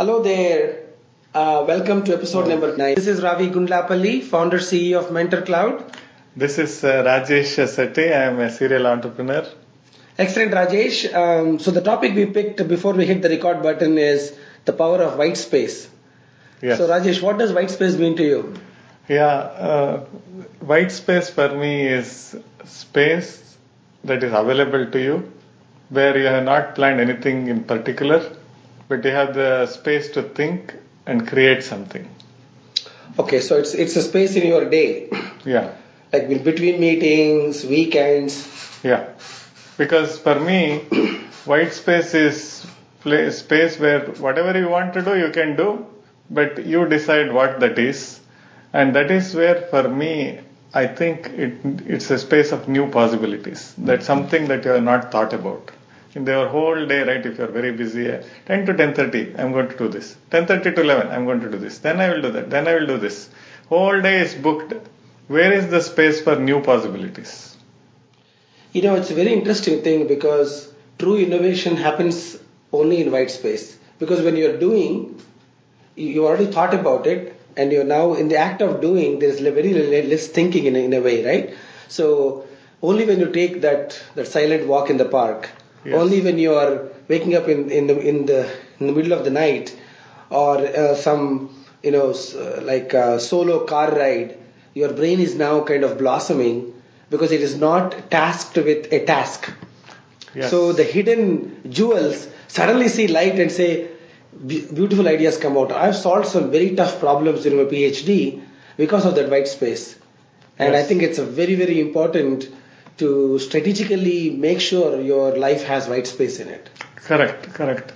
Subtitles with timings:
[0.00, 0.76] Hello there.
[1.34, 2.94] Uh, welcome to episode number 9.
[2.94, 5.94] This is Ravi Gundlapalli, founder CEO of Mentor Cloud.
[6.34, 8.06] This is uh, Rajesh Setty.
[8.10, 9.44] I am a serial entrepreneur.
[10.16, 11.14] Excellent, Rajesh.
[11.14, 14.34] Um, so the topic we picked before we hit the record button is
[14.64, 15.90] the power of white space.
[16.62, 16.78] Yes.
[16.78, 18.54] So Rajesh, what does white space mean to you?
[19.06, 19.98] Yeah, uh,
[20.60, 23.58] white space for me is space
[24.04, 25.30] that is available to you
[25.90, 28.34] where you have not planned anything in particular,
[28.90, 30.74] but you have the space to think
[31.06, 32.08] and create something.
[33.18, 35.08] Okay, so it's it's a space in your day,
[35.44, 35.68] Yeah,
[36.12, 38.36] like between meetings, weekends.
[38.82, 39.08] yeah.
[39.78, 40.60] Because for me,
[41.52, 42.40] white space is
[43.04, 45.70] pla space where whatever you want to do, you can do,
[46.28, 48.20] but you decide what that is.
[48.72, 50.40] And that is where, for me,
[50.74, 51.54] I think it,
[51.94, 53.74] it's a space of new possibilities.
[53.78, 55.72] That's something that you have not thought about.
[56.14, 59.68] In your whole day, right, if you're very busy, uh, 10 to 10.30, I'm going
[59.68, 60.16] to do this.
[60.30, 61.78] 10.30 to 11, I'm going to do this.
[61.78, 62.50] Then I will do that.
[62.50, 63.28] Then I will do this.
[63.68, 64.74] Whole day is booked.
[65.28, 67.56] Where is the space for new possibilities?
[68.72, 72.36] You know, it's a very interesting thing because true innovation happens
[72.72, 73.78] only in white space.
[74.00, 75.20] Because when you're doing,
[75.94, 79.18] you already thought about it, and you're now in the act of doing.
[79.20, 81.56] There's very le- less thinking in a, in a way, right?
[81.88, 82.46] So
[82.82, 85.50] only when you take that that silent walk in the park,
[85.84, 85.94] Yes.
[85.94, 88.40] only when you are waking up in in the in the
[88.78, 89.76] in the middle of the night,
[90.28, 94.36] or uh, some you know uh, like a solo car ride,
[94.74, 96.74] your brain is now kind of blossoming
[97.10, 99.52] because it is not tasked with a task.
[100.34, 100.50] Yes.
[100.50, 103.88] So the hidden jewels suddenly see light and say,
[104.46, 105.72] beautiful ideas come out.
[105.72, 108.42] I've solved some very tough problems during my PhD
[108.76, 109.98] because of that white space.
[110.58, 112.48] And I think it's a very, very important
[113.00, 116.70] to strategically make sure your life has white space in it.
[116.96, 117.92] Correct, correct.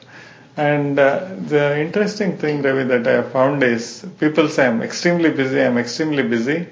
[0.56, 5.30] And uh, the interesting thing, Ravi, that I have found is people say I'm extremely
[5.30, 6.68] busy, I'm extremely busy.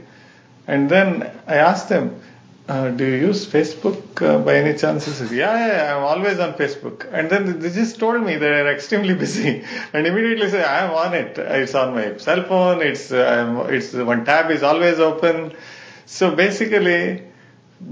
[0.66, 2.20] And then I ask them,
[2.68, 5.04] uh, do you use Facebook uh, by any chance?
[5.04, 7.12] Says, yeah, yeah, I'm always on Facebook.
[7.12, 9.64] And then they just told me they're extremely busy.
[9.92, 11.38] And immediately say, I'm on it.
[11.38, 12.80] It's on my cell phone.
[12.82, 15.54] It's, uh, it's one tab is always open.
[16.06, 17.22] So basically,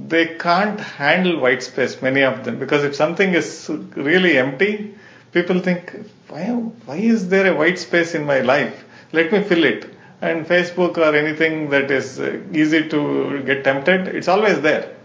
[0.09, 4.95] they can't handle white space, many of them, because if something is really empty,
[5.33, 5.95] people think,
[6.29, 8.85] why, why is there a white space in my life?
[9.13, 9.93] Let me fill it.
[10.21, 14.97] And Facebook or anything that is uh, easy to get tempted, it's always there.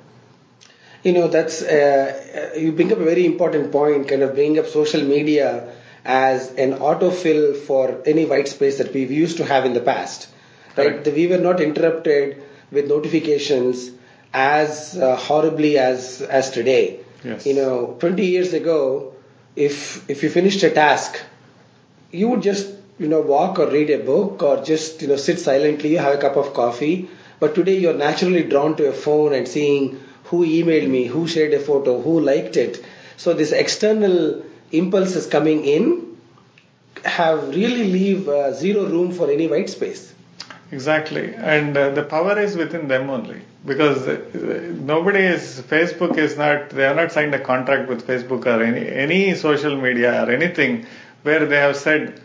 [1.04, 4.60] You know, that's, uh, uh, you bring up a very important point, kind of bringing
[4.60, 9.66] up social media as an autofill for any white space that we used to have
[9.66, 10.28] in the past.
[10.76, 11.04] Right?
[11.04, 11.08] Correct.
[11.08, 13.92] We were not interrupted with notifications
[14.36, 17.00] as uh, horribly as, as today.
[17.24, 17.46] Yes.
[17.46, 19.14] You know, 20 years ago,
[19.56, 21.22] if, if you finished a task,
[22.12, 25.40] you would just you know walk or read a book or just you know sit
[25.40, 27.10] silently have a cup of coffee
[27.40, 31.54] but today you're naturally drawn to a phone and seeing who emailed me who shared
[31.54, 32.84] a photo who liked it
[33.18, 34.42] so this external
[34.72, 36.18] impulses coming in
[37.04, 40.14] have really leave uh, zero room for any white space
[40.72, 41.34] Exactly.
[41.36, 43.42] And uh, the power is within them only.
[43.66, 48.46] Because uh, nobody is, Facebook is not, they have not signed a contract with Facebook
[48.46, 50.86] or any, any social media or anything
[51.24, 52.22] where they have said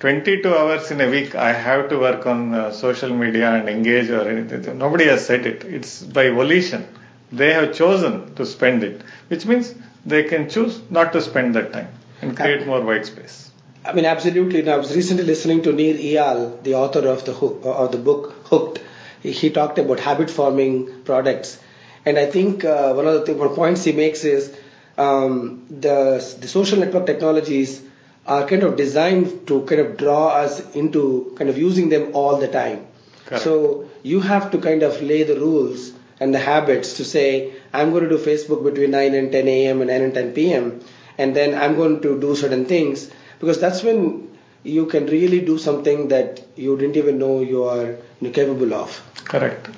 [0.00, 4.10] 22 hours in a week I have to work on uh, social media and engage
[4.10, 4.76] or anything.
[4.78, 5.64] Nobody has said it.
[5.64, 6.86] It's by volition.
[7.32, 9.74] They have chosen to spend it, which means
[10.04, 11.88] they can choose not to spend that time
[12.20, 13.50] and create more white space.
[13.84, 14.62] I mean, absolutely.
[14.62, 17.98] Now, I was recently listening to Nir Eyal, the author of the hook, of the
[17.98, 18.80] book Hooked.
[19.22, 21.58] He, he talked about habit forming products,
[22.06, 24.54] and I think uh, one of the thing, one points he makes is
[24.96, 27.82] um, the the social network technologies
[28.26, 32.38] are kind of designed to kind of draw us into kind of using them all
[32.38, 32.86] the time.
[33.26, 33.44] Correct.
[33.44, 37.90] So you have to kind of lay the rules and the habits to say, I'm
[37.90, 39.82] going to do Facebook between 9 and 10 a.m.
[39.82, 40.80] and 9 and 10 p.m.
[41.18, 43.10] And then I'm going to do certain things
[43.44, 44.28] because that's when
[44.62, 47.96] you can really do something that you didn't even know you are
[48.32, 49.00] capable of.
[49.24, 49.68] Correct.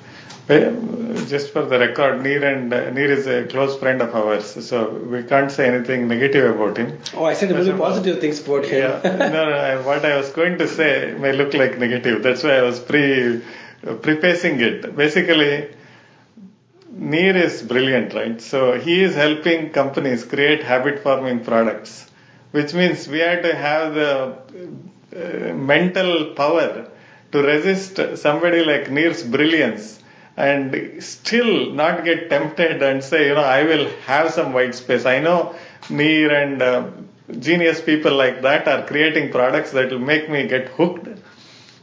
[1.27, 4.89] Just for the record, Nir and uh, Nir is a close friend of ours, so
[5.13, 6.97] we can't say anything negative about him.
[7.13, 8.79] Oh, I said really positive things about him.
[8.79, 12.23] Yeah, no, no, I- what I was going to say may look like negative.
[12.23, 13.41] That's why I was pre
[13.85, 14.95] uh, prefacing it.
[14.95, 15.67] Basically,
[16.93, 18.41] Nir is brilliant, right?
[18.41, 22.09] So he is helping companies create habit forming products,
[22.57, 24.11] which means we have to have the
[25.15, 26.89] uh, mental power
[27.31, 29.99] to resist somebody like Nir's brilliance
[30.37, 35.05] and still not get tempted and say, you know, I will have some white space.
[35.05, 35.55] I know
[35.89, 36.89] Nir and uh,
[37.39, 41.07] genius people like that are creating products that will make me get hooked.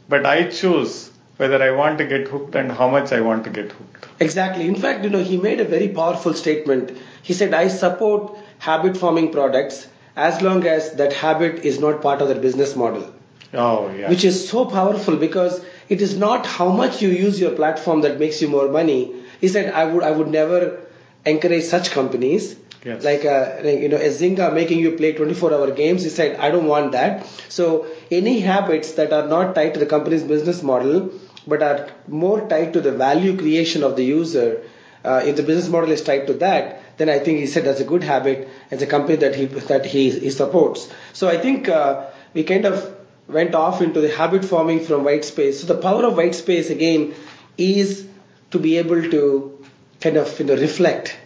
[0.09, 3.49] But I choose whether I want to get hooked and how much I want to
[3.49, 4.07] get hooked.
[4.19, 4.67] Exactly.
[4.67, 6.97] In fact, you know, he made a very powerful statement.
[7.21, 12.21] He said, I support habit forming products as long as that habit is not part
[12.21, 13.13] of their business model.
[13.53, 14.09] Oh, yeah.
[14.09, 18.19] Which is so powerful because it is not how much you use your platform that
[18.19, 19.13] makes you more money.
[19.39, 20.79] He said, I would, I would never
[21.25, 22.55] encourage such companies.
[22.83, 23.03] Yes.
[23.03, 26.03] Like, a, like, you know, a Zynga making you play 24 hour games.
[26.03, 27.25] He said, I don't want that.
[27.49, 31.11] So any habits that are not tied to the company's business model,
[31.47, 34.61] but are more tied to the value creation of the user,
[35.05, 37.79] uh, if the business model is tied to that, then I think he said that's
[37.79, 40.91] a good habit as a company that he that he, he supports.
[41.13, 42.95] So I think uh, we kind of
[43.27, 45.61] went off into the habit forming from white space.
[45.61, 47.13] So the power of white space again
[47.57, 48.07] is
[48.51, 49.65] to be able to
[50.01, 51.17] kind of you know reflect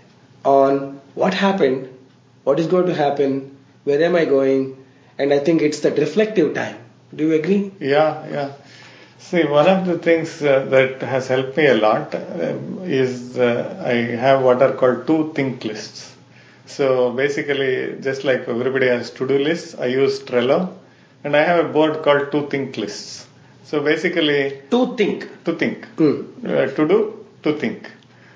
[0.44, 1.90] on what happened,
[2.44, 4.86] what is going to happen, where am I going,
[5.18, 6.78] and I think it's that reflective time.
[7.14, 7.72] Do you agree?
[7.80, 8.52] Yeah, yeah.
[9.20, 13.84] See, one of the things uh, that has helped me a lot uh, is uh,
[13.86, 13.94] I
[14.26, 16.16] have what are called two think lists.
[16.66, 20.74] So basically, just like everybody has to-do lists, I use Trello,
[21.24, 23.28] and I have a board called to think lists.
[23.66, 25.28] So basically, To think.
[25.46, 26.22] to think, Hmm.
[26.46, 27.92] uh, to do, to think.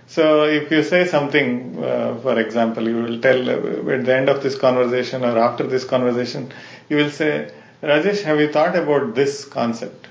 [0.07, 4.29] So if you say something, uh, for example, you will tell uh, at the end
[4.29, 6.51] of this conversation or after this conversation,
[6.89, 7.49] you will say,
[7.81, 10.02] Rajesh, have you thought about this concept?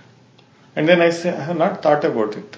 [0.75, 2.57] And then I say, I have not thought about it.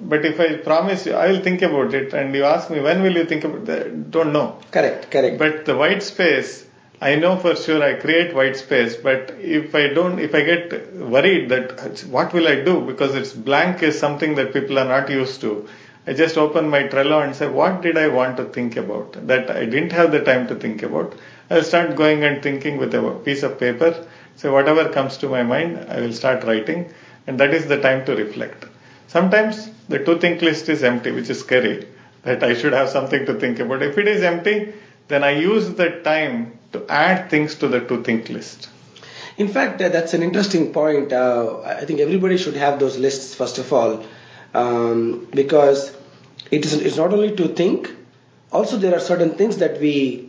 [0.00, 3.02] But if I promise you, I will think about it, and you ask me, when
[3.02, 4.10] will you think about it?
[4.10, 4.58] Don't know.
[4.72, 5.38] Correct, correct.
[5.38, 6.66] But the white space,
[7.00, 10.94] I know for sure I create white space, but if I don't, if I get
[10.94, 15.10] worried that what will I do because it's blank is something that people are not
[15.10, 15.68] used to,
[16.06, 19.50] I just open my Trello and say, what did I want to think about that
[19.50, 21.14] I didn't have the time to think about?
[21.50, 24.06] I'll start going and thinking with a piece of paper.
[24.36, 26.92] So whatever comes to my mind, I will start writing,
[27.26, 28.66] and that is the time to reflect.
[29.08, 31.86] Sometimes the to think list is empty, which is scary,
[32.22, 33.82] that I should have something to think about.
[33.82, 34.72] If it is empty,
[35.08, 38.68] then I use the time to add things to the to think list.
[39.36, 41.12] In fact, uh, that's an interesting point.
[41.12, 44.04] Uh, I think everybody should have those lists first of all,
[44.54, 45.94] um, because
[46.50, 47.94] it is it's not only to think.
[48.52, 50.28] Also, there are certain things that we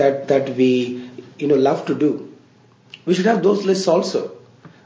[0.00, 1.08] that that we
[1.38, 2.32] you know love to do.
[3.06, 4.32] We should have those lists also,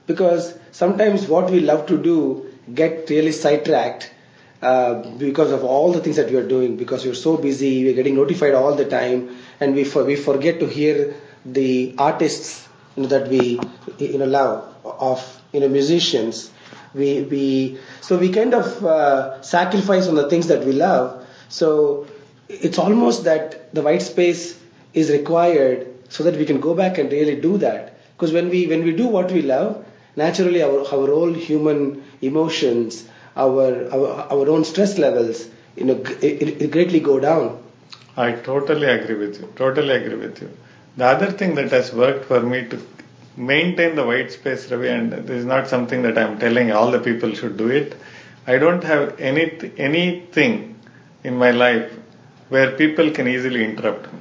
[0.06, 4.12] because sometimes what we love to do get really sidetracked
[4.62, 6.76] uh, because of all the things that we are doing.
[6.76, 10.60] Because we're so busy, we're getting notified all the time, and we for, we forget
[10.60, 11.14] to hear
[11.44, 12.66] the artists
[12.96, 13.60] you know, that we
[13.98, 16.50] you know love of you know musicians.
[16.94, 21.26] We we so we kind of uh, sacrifice on the things that we love.
[21.48, 22.06] So
[22.48, 24.58] it's almost that the white space
[24.94, 27.98] is required so that we can go back and really do that.
[28.16, 29.84] Because when we when we do what we love,
[30.16, 35.46] naturally our our whole human emotions, our our, our own stress levels,
[35.76, 37.62] you know, it, it greatly go down.
[38.16, 39.52] I totally agree with you.
[39.56, 40.50] Totally agree with you.
[40.96, 42.80] The other thing that has worked for me to
[43.36, 46.98] maintain the white space, Ravi, and this is not something that I'm telling all the
[47.00, 47.94] people should do it.
[48.46, 49.44] I don't have any
[49.76, 50.78] anything
[51.24, 51.92] in my life
[52.48, 54.20] where people can easily interrupt me.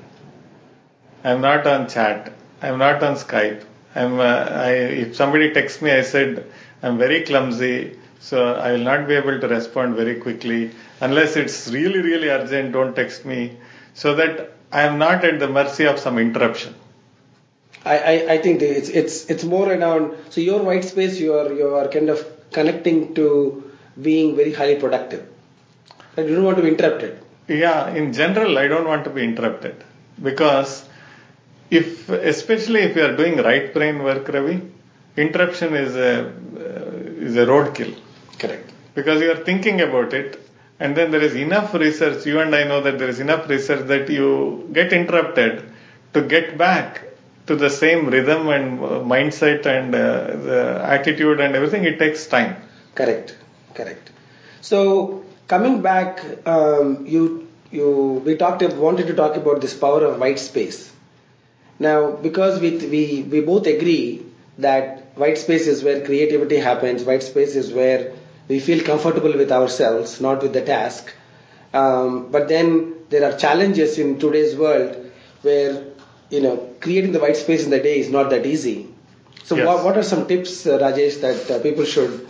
[1.24, 2.34] I'm not on chat.
[2.62, 3.64] I'm not on Skype.
[3.96, 4.20] I'm.
[4.20, 4.72] Uh, I,
[5.04, 6.46] if somebody texts me, I said
[6.84, 11.70] I'm very clumsy, so I will not be able to respond very quickly unless it's
[11.70, 12.74] really, really urgent.
[12.74, 13.58] Don't text me,
[13.94, 16.76] so that I am not at the mercy of some interruption.
[17.86, 21.54] I, I, I think it's it's it's more around so your white space you are
[21.54, 25.28] you are kind of connecting to being very highly productive.
[26.18, 27.20] And you don't want to be interrupted.
[27.48, 29.84] Yeah, in general, I don't want to be interrupted
[30.22, 30.88] because
[31.70, 34.62] if, especially if you are doing right brain work, Ravi,
[35.18, 37.98] interruption is a uh, is a roadkill
[38.38, 38.72] Correct.
[38.94, 40.40] because you are thinking about it,
[40.80, 42.26] and then there is enough research.
[42.26, 45.64] You and I know that there is enough research that you get interrupted
[46.14, 47.02] to get back
[47.48, 50.00] to the same rhythm and uh, mindset and uh,
[50.50, 51.84] the attitude and everything.
[51.84, 52.56] It takes time.
[52.94, 53.36] Correct.
[53.74, 54.12] Correct.
[54.62, 60.20] So coming back, um, you you we talked wanted to talk about this power of
[60.20, 60.95] white space.
[61.80, 64.26] Now, because we we we both agree
[64.60, 67.04] that white space is where creativity happens.
[67.04, 68.14] White space is where
[68.48, 71.14] we feel comfortable with ourselves, not with the task.
[71.74, 75.84] Um, but then there are challenges in today's world where
[76.30, 78.88] you know creating the white space in the day is not that easy.
[79.44, 79.68] So, Yes.
[79.68, 82.28] what, what are some tips, uh, Rajesh, that uh, people should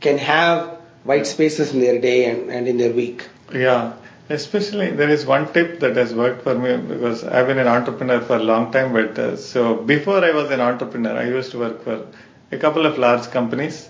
[0.00, 3.28] can have white spaces in their day and, and in their week?
[3.54, 3.92] Yeah,
[4.30, 8.20] Especially, there is one tip that has worked for me because I've been an entrepreneur
[8.20, 8.92] for a long time.
[8.92, 12.06] But uh, so before I was an entrepreneur, I used to work for
[12.52, 13.88] a couple of large companies,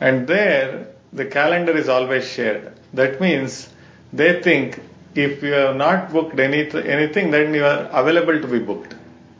[0.00, 2.72] and there the calendar is always shared.
[2.94, 3.68] That means
[4.12, 4.80] they think
[5.14, 8.94] if you have not booked any, anything, then you are available to be booked.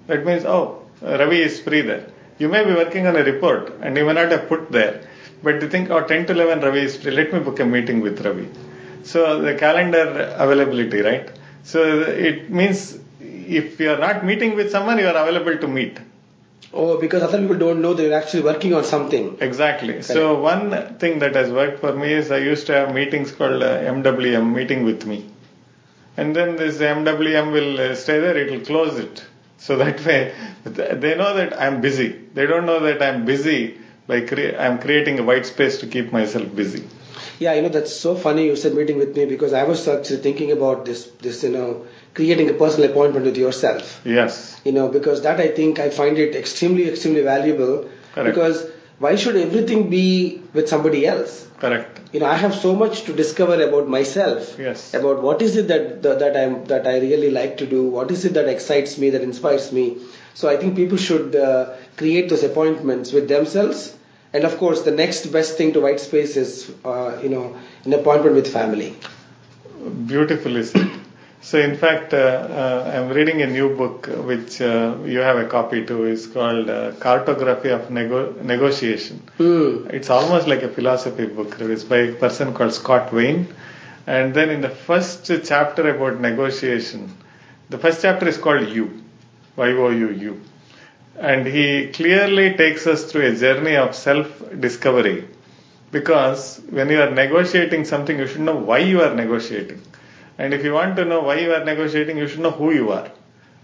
[0.06, 2.06] That means, oh, Ravi is free there.
[2.38, 5.06] You may be working on a report and you may not have put there,
[5.42, 8.00] but they think, oh, 10 to 11 Ravi is free, let me book a meeting
[8.00, 8.48] with Ravi.
[9.04, 11.30] So the calendar availability, right?
[11.64, 15.98] So it means if you are not meeting with someone, you are available to meet.
[16.74, 19.36] Oh, because other people don't know they're actually working on something.
[19.40, 19.92] Exactly.
[19.94, 20.06] Correct.
[20.06, 23.62] So one thing that has worked for me is I used to have meetings called
[23.62, 25.26] uh, MWM, meeting with me.
[26.16, 29.24] And then this MWM will uh, stay there, it will close it.
[29.58, 32.08] So that way, they know that I'm busy.
[32.34, 36.10] They don't know that I'm busy by cre- I'm creating a white space to keep
[36.12, 36.84] myself busy.
[37.38, 38.46] Yeah, you know that's so funny.
[38.46, 41.06] You said meeting with me because I was actually thinking about this.
[41.20, 44.00] This, you know, creating a personal appointment with yourself.
[44.04, 44.60] Yes.
[44.64, 47.88] You know, because that I think I find it extremely, extremely valuable.
[48.14, 48.34] Correct.
[48.34, 51.48] Because why should everything be with somebody else?
[51.58, 52.00] Correct.
[52.12, 54.56] You know, I have so much to discover about myself.
[54.58, 54.94] Yes.
[54.94, 57.84] About what is it that that, that I'm that I really like to do.
[57.84, 59.98] What is it that excites me, that inspires me.
[60.34, 63.96] So I think people should uh, create those appointments with themselves.
[64.32, 67.92] And of course, the next best thing to white space is, uh, you know, an
[67.92, 68.96] appointment with family.
[70.06, 70.90] Beautifully said.
[71.44, 75.46] So, in fact, uh, uh, I'm reading a new book which uh, you have a
[75.46, 76.04] copy too.
[76.04, 79.20] It's called uh, Cartography of Nego- Negotiation.
[79.38, 79.92] Mm.
[79.92, 81.56] It's almost like a philosophy book.
[81.58, 83.48] It's by a person called Scott Wayne.
[84.06, 87.12] And then in the first chapter about negotiation,
[87.70, 89.02] the first chapter is called You,
[89.56, 90.40] Y-O-U-U.
[91.18, 95.28] And he clearly takes us through a journey of self-discovery.
[95.90, 99.82] Because when you are negotiating something, you should know why you are negotiating.
[100.38, 102.92] And if you want to know why you are negotiating, you should know who you
[102.92, 103.10] are.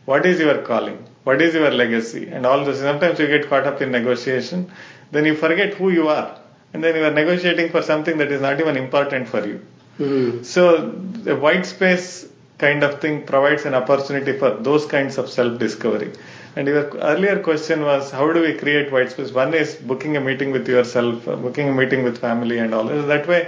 [0.05, 1.07] What is your calling?
[1.25, 2.29] What is your legacy?
[2.29, 2.81] And all this.
[2.81, 4.71] Sometimes you get caught up in negotiation,
[5.11, 6.39] then you forget who you are.
[6.75, 9.61] And then you are negotiating for something that is not even important for you.
[9.99, 10.43] Mm-hmm.
[10.43, 12.29] So the white space
[12.59, 16.13] kind of thing provides an opportunity for those kinds of self-discovery.
[16.59, 19.31] And your earlier question was, how do we create white space?
[19.31, 22.85] One is booking a meeting with yourself, booking a meeting with family and all.
[22.85, 23.43] That way,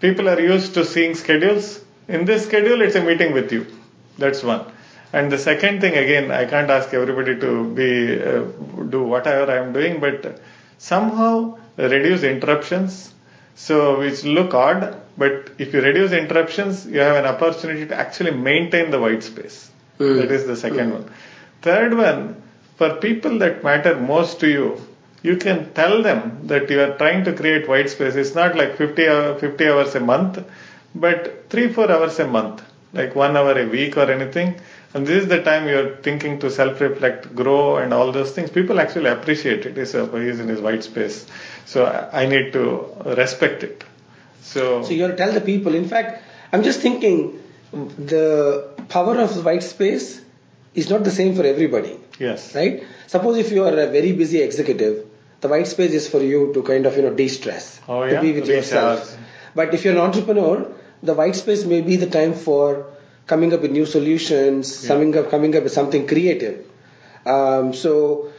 [0.00, 3.66] people are used to seeing schedules in this schedule, it's a meeting with you.
[4.18, 4.66] That's one.
[5.12, 8.42] And the second thing, again, I can't ask everybody to be uh,
[8.94, 10.40] do whatever I am doing, but
[10.78, 13.12] somehow reduce interruptions.
[13.54, 18.30] So which look odd, but if you reduce interruptions, you have an opportunity to actually
[18.30, 19.70] maintain the white space.
[19.98, 20.22] Mm.
[20.22, 20.92] That is the second mm.
[20.94, 21.10] one.
[21.62, 22.42] Third one,
[22.76, 24.80] for people that matter most to you,
[25.22, 28.16] you can tell them that you are trying to create white space.
[28.16, 30.44] It's not like 50, hour, 50 hours a month
[30.94, 34.60] but three, four hours a month, like one hour a week or anything.
[34.94, 38.50] And this is the time you're thinking to self-reflect, grow, and all those things.
[38.50, 39.76] People actually appreciate it.
[39.76, 41.26] He's, in his white space,
[41.64, 43.84] so I need to respect it.
[44.42, 45.74] So, so you tell the people.
[45.74, 47.40] In fact, I'm just thinking
[47.72, 50.20] the power of white space
[50.74, 51.98] is not the same for everybody.
[52.18, 52.54] Yes.
[52.54, 52.84] Right.
[53.06, 55.06] Suppose if you are a very busy executive,
[55.40, 58.14] the white space is for you to kind of you know de-stress, oh, yeah?
[58.14, 58.56] to be with Recharge.
[58.56, 59.18] yourself.
[59.54, 62.86] But if you're an entrepreneur, the white space may be the time for
[63.26, 64.88] coming up with new solutions, yeah.
[64.88, 66.66] coming up coming up with something creative.
[67.26, 68.32] Um, so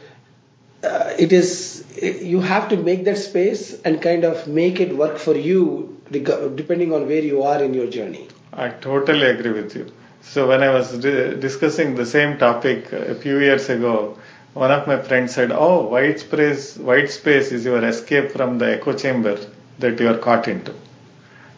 [0.82, 5.18] uh, it is you have to make that space and kind of make it work
[5.18, 8.28] for you depending on where you are in your journey.
[8.52, 9.92] I totally agree with you.
[10.24, 14.18] So when I was di- discussing the same topic a few years ago,
[14.54, 18.72] one of my friends said, "Oh, white space, white space is your escape from the
[18.76, 19.38] echo chamber
[19.78, 20.72] that you are caught into."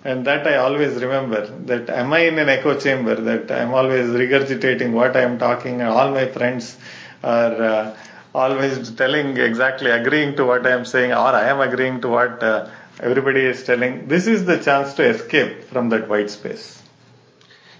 [0.04, 4.06] And that I always remember that am I in an echo chamber that I'm always
[4.08, 6.76] regurgitating what I am talking and all my friends
[7.24, 7.96] are uh,
[8.34, 12.42] always telling exactly agreeing to what I am saying or I am agreeing to what
[12.42, 12.68] uh,
[13.00, 14.06] everybody is telling.
[14.06, 16.82] This is the chance to escape from that white space.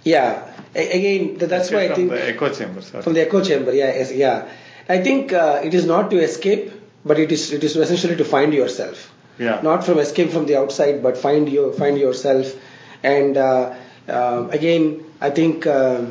[0.02, 0.55] Yeah.
[0.76, 2.82] Again, that's why I think from the echo chamber.
[2.82, 3.02] Sorry.
[3.02, 4.48] From the echo chamber, yeah, yeah.
[4.88, 6.70] I think uh, it is not to escape,
[7.04, 9.60] but it is it is essentially to find yourself yeah.
[9.62, 12.54] not from escape from the outside, but find you find yourself.
[13.02, 13.74] And uh,
[14.08, 16.06] uh, again, I think uh,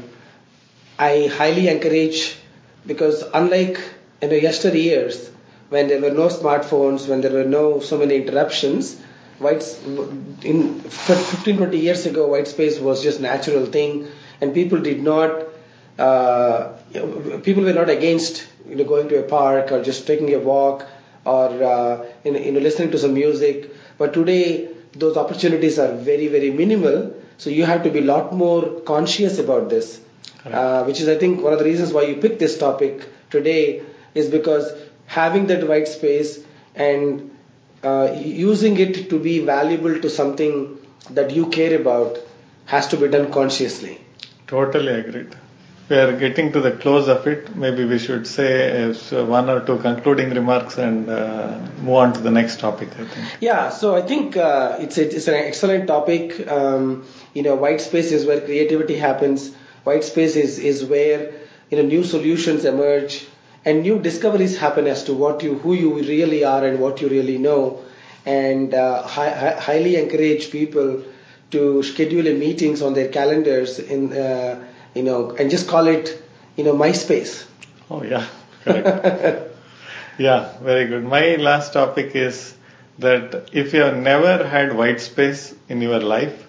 [0.98, 2.38] I highly encourage
[2.86, 3.79] because unlike
[4.22, 5.29] in the yesteryears
[5.69, 9.00] when there were no smartphones, when there were no so many interruptions,
[9.39, 9.63] white
[10.43, 14.07] in 15 20 years ago, white space was just natural thing,
[14.42, 15.44] and people did not.
[15.98, 16.74] Uh,
[17.44, 20.86] people were not against you know, going to a park or just taking a walk
[21.25, 23.72] or uh, you know, listening to some music.
[23.98, 27.15] But today, those opportunities are very, very minimal.
[27.38, 30.00] So you have to be a lot more conscious about this,
[30.46, 33.84] uh, which is, I think, one of the reasons why you picked this topic today
[34.13, 34.72] is because
[35.06, 36.39] having that white space
[36.75, 37.32] and
[37.84, 40.77] uh, using it to be valuable to something
[41.12, 42.18] that you care about
[42.65, 44.00] has to be done consciously.
[44.48, 45.36] Totally agreed.
[45.88, 47.56] We are getting to the close of it.
[47.56, 52.22] Maybe we should say uh, one or two concluding remarks and uh, move on to
[52.22, 52.90] the next topic.
[53.00, 53.28] I think.
[53.40, 56.48] Yeah, so I think uh, it's it's an excellent topic.
[56.48, 59.54] Um, you know, white space is where creativity happens.
[59.84, 61.34] White space is is where
[61.70, 63.28] you know new solutions emerge
[63.64, 67.10] and new discoveries happen as to what you who you really are and what you
[67.10, 67.84] really know.
[68.25, 71.04] And uh, hi- highly encourage people
[71.52, 76.22] to schedule a meetings on their calendars in uh, you know and just call it
[76.56, 77.46] you know MySpace.
[77.90, 78.28] Oh yeah,
[78.64, 79.52] correct.
[80.18, 81.04] yeah, very good.
[81.04, 82.56] My last topic is
[83.00, 86.46] that if you have never had white space in your life,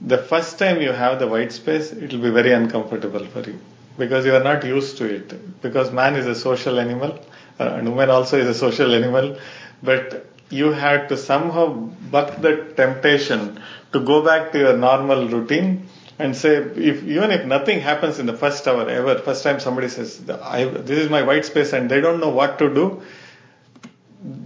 [0.00, 3.58] the first time you have the white space, it will be very uncomfortable for you
[3.98, 5.62] because you are not used to it.
[5.62, 7.18] Because man is a social animal,
[7.58, 9.38] uh, and woman also is a social animal,
[9.82, 11.66] but you had to somehow
[12.10, 13.60] buck the temptation
[13.92, 18.26] to go back to your normal routine and say, if even if nothing happens in
[18.26, 22.00] the first hour ever, first time somebody says, "This is my white space," and they
[22.00, 23.02] don't know what to do,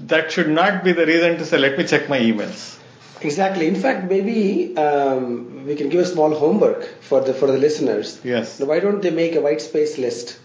[0.07, 2.79] that should not be the reason to say, "Let me check my emails."
[3.21, 3.67] Exactly.
[3.67, 8.21] In fact, maybe um, we can give a small homework for the for the listeners.
[8.25, 8.61] Yes.
[8.61, 10.39] Why don't they make a white space list?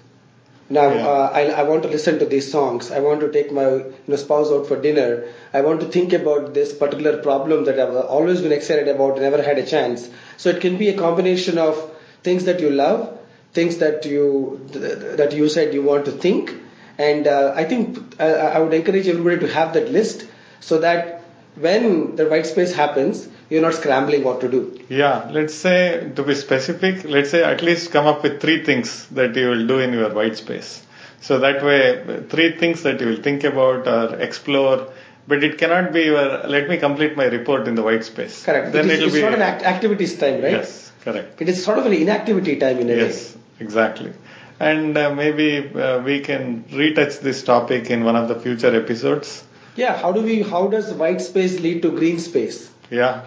[0.75, 1.07] Now, Yeah.
[1.07, 2.91] uh, I, I want to listen to these songs.
[2.91, 5.25] I want to take my you know, spouse out for dinner.
[5.53, 9.41] I want to think about this particular problem that I've always been excited about, never
[9.49, 10.09] had a chance.
[10.37, 11.81] So it can be a combination of
[12.23, 13.19] things that you love,
[13.53, 14.25] things that you
[14.73, 16.53] that you said you want to think,
[16.97, 20.25] and uh, I think uh, I would encourage everybody to have that list
[20.59, 21.21] so that
[21.55, 24.79] when the white space happens, you're not scrambling what to do.
[24.89, 29.07] Yeah, let's say to be specific, let's say at least come up with three things
[29.09, 30.85] that you will do in your white space.
[31.21, 34.89] So that way, three things that you will think about or explore,
[35.27, 38.43] but it cannot be your, let me complete my report in the white space.
[38.43, 38.73] Correct.
[38.73, 39.21] Then it is, will it's be.
[39.21, 40.51] not an act- activities time, right?
[40.51, 41.41] Yes, correct.
[41.41, 42.99] It is sort of an inactivity time in a way.
[42.99, 44.11] Yes, exactly.
[44.59, 49.43] And uh, maybe uh, we can retouch this topic in one of the future episodes.
[49.75, 49.97] Yeah.
[49.97, 50.41] How do we?
[50.41, 52.69] How does white space lead to green space?
[52.93, 53.25] Yeah,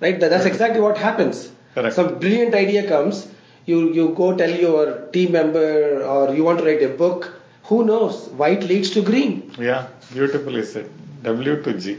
[0.00, 0.18] Right.
[0.20, 1.50] That, that's exactly what happens.
[1.74, 1.94] Correct.
[1.94, 3.26] Some brilliant idea comes.
[3.66, 7.28] You you go tell your team member or you want to write a book.
[7.70, 8.18] Who knows?
[8.42, 9.52] White leads to green.
[9.58, 10.90] yeah, beautifully said.
[11.22, 11.96] W to G.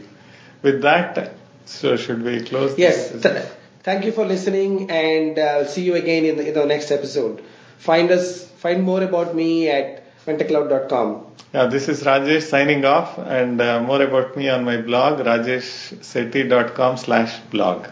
[0.61, 1.31] With that,
[1.65, 2.77] so should we close?
[2.77, 3.09] Yes.
[3.09, 3.23] This?
[3.23, 3.45] Th-
[3.83, 6.91] thank you for listening, and uh, I'll see you again in the, in the next
[6.91, 7.43] episode.
[7.79, 8.45] Find us.
[8.65, 11.25] Find more about me at mentorcloud.com.
[11.53, 16.97] Yeah, this is Rajesh signing off and uh, more about me on my blog rajeshsetty.com
[16.97, 17.87] slash blog.